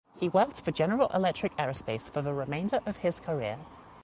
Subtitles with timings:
[0.19, 3.59] He worked for General Electric Aerospace for the remainder of his career.